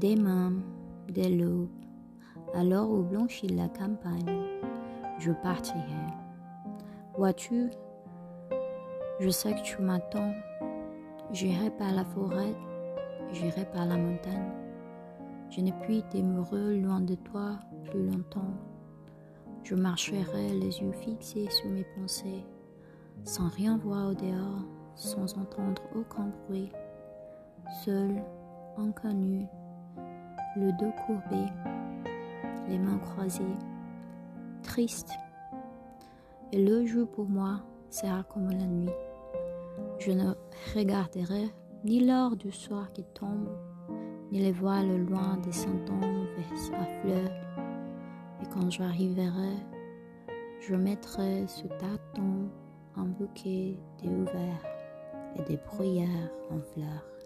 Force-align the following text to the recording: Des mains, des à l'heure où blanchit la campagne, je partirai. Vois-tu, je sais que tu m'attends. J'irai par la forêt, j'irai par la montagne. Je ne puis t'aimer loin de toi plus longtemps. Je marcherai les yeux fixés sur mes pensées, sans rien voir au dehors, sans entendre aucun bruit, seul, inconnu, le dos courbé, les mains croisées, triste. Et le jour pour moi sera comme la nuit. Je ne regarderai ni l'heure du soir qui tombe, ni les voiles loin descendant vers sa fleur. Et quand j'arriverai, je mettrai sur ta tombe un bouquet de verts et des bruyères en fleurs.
Des 0.00 0.16
mains, 0.16 0.54
des 1.08 1.38
à 2.54 2.64
l'heure 2.64 2.88
où 2.88 3.02
blanchit 3.02 3.48
la 3.48 3.68
campagne, 3.68 4.46
je 5.18 5.30
partirai. 5.30 6.06
Vois-tu, 7.18 7.68
je 9.20 9.28
sais 9.28 9.52
que 9.52 9.62
tu 9.62 9.82
m'attends. 9.82 10.32
J'irai 11.32 11.68
par 11.68 11.92
la 11.92 12.06
forêt, 12.06 12.54
j'irai 13.30 13.66
par 13.66 13.84
la 13.84 13.98
montagne. 13.98 14.50
Je 15.50 15.60
ne 15.60 15.70
puis 15.82 16.02
t'aimer 16.08 16.78
loin 16.80 17.02
de 17.02 17.16
toi 17.16 17.58
plus 17.84 18.06
longtemps. 18.06 18.54
Je 19.64 19.74
marcherai 19.74 20.54
les 20.54 20.80
yeux 20.80 20.92
fixés 20.92 21.50
sur 21.50 21.68
mes 21.68 21.84
pensées, 21.98 22.46
sans 23.24 23.48
rien 23.48 23.76
voir 23.76 24.12
au 24.12 24.14
dehors, 24.14 24.64
sans 24.94 25.36
entendre 25.36 25.82
aucun 25.94 26.32
bruit, 26.46 26.72
seul, 27.84 28.22
inconnu, 28.78 29.46
le 30.56 30.72
dos 30.72 30.92
courbé, 31.06 31.46
les 32.68 32.78
mains 32.78 32.98
croisées, 32.98 33.44
triste. 34.62 35.12
Et 36.52 36.64
le 36.64 36.84
jour 36.84 37.08
pour 37.08 37.28
moi 37.28 37.60
sera 37.90 38.24
comme 38.24 38.50
la 38.50 38.66
nuit. 38.66 38.90
Je 39.98 40.10
ne 40.12 40.32
regarderai 40.74 41.50
ni 41.84 42.04
l'heure 42.04 42.36
du 42.36 42.50
soir 42.50 42.92
qui 42.92 43.04
tombe, 43.14 43.48
ni 44.32 44.40
les 44.40 44.52
voiles 44.52 45.06
loin 45.06 45.36
descendant 45.44 46.00
vers 46.00 46.58
sa 46.58 46.84
fleur. 47.00 47.30
Et 48.42 48.46
quand 48.52 48.70
j'arriverai, 48.70 49.54
je 50.60 50.74
mettrai 50.74 51.46
sur 51.46 51.68
ta 51.78 51.96
tombe 52.14 52.48
un 52.96 53.04
bouquet 53.04 53.78
de 54.02 54.24
verts 54.24 54.66
et 55.36 55.42
des 55.42 55.58
bruyères 55.58 56.30
en 56.50 56.60
fleurs. 56.60 57.19